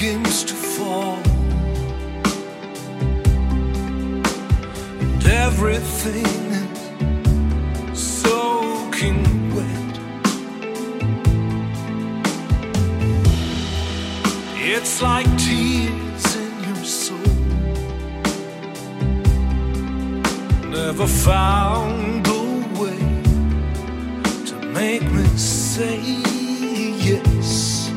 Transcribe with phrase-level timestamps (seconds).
[0.00, 1.18] begins to fall.
[5.00, 6.24] And everything
[7.92, 9.22] is soaking
[9.54, 10.00] wet.
[14.56, 17.34] It's like tears in your soul.
[20.70, 22.42] Never found a
[22.80, 23.02] way
[24.46, 27.89] to make me say yes.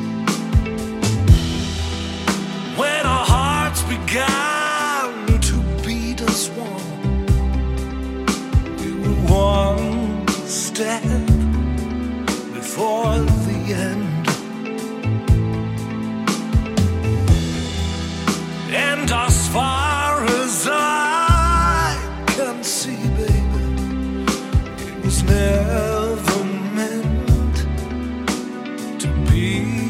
[10.76, 11.04] step
[12.52, 14.28] before the end.
[18.72, 21.96] And as far as I
[22.36, 23.66] can see, baby,
[24.88, 27.58] it was never meant
[29.00, 29.83] to be.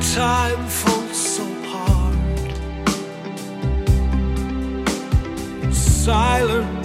[0.00, 2.16] Time falls so hard.
[5.72, 6.02] Silence.
[6.04, 6.81] silent.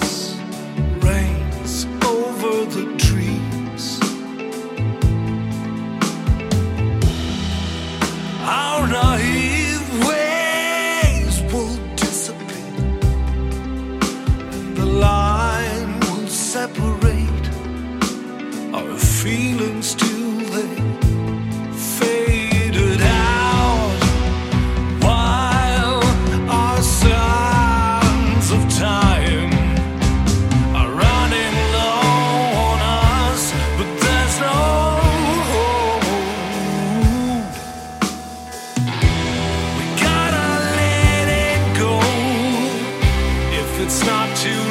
[43.88, 44.67] it's not too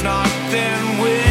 [0.00, 1.29] If not, then we.